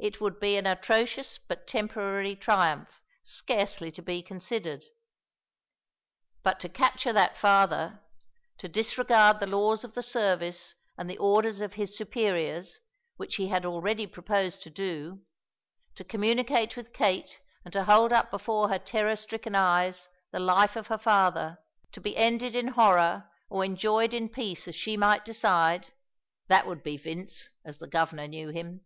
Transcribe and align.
It 0.00 0.20
would 0.20 0.40
be 0.40 0.56
an 0.56 0.66
atrocious 0.66 1.38
but 1.38 1.68
temporary 1.68 2.34
triumph 2.34 3.00
scarcely 3.22 3.92
to 3.92 4.02
be 4.02 4.20
considered. 4.20 4.84
But 6.42 6.58
to 6.58 6.68
capture 6.68 7.12
that 7.12 7.36
father; 7.38 8.02
to 8.58 8.66
disregard 8.68 9.38
the 9.38 9.46
laws 9.46 9.84
of 9.84 9.94
the 9.94 10.02
service 10.02 10.74
and 10.98 11.08
the 11.08 11.18
orders 11.18 11.60
of 11.60 11.74
his 11.74 11.96
superiors, 11.96 12.80
which 13.16 13.36
he 13.36 13.46
had 13.46 13.64
already 13.64 14.08
proposed 14.08 14.60
to 14.64 14.70
do; 14.70 15.22
to 15.94 16.02
communicate 16.02 16.76
with 16.76 16.92
Kate 16.92 17.40
and 17.64 17.72
to 17.72 17.84
hold 17.84 18.12
up 18.12 18.28
before 18.32 18.70
her 18.70 18.78
terror 18.80 19.14
stricken 19.14 19.54
eyes 19.54 20.08
the 20.32 20.40
life 20.40 20.74
of 20.74 20.88
her 20.88 20.98
father, 20.98 21.58
to 21.92 22.00
be 22.00 22.16
ended 22.16 22.56
in 22.56 22.66
horror 22.66 23.30
or 23.48 23.64
enjoyed 23.64 24.12
in 24.12 24.28
peace 24.30 24.66
as 24.66 24.74
she 24.74 24.96
might 24.96 25.24
decide 25.24 25.92
that 26.48 26.66
would 26.66 26.82
be 26.82 26.96
Vince, 26.96 27.50
as 27.64 27.78
the 27.78 27.86
Governor 27.86 28.26
knew 28.26 28.48
him. 28.48 28.84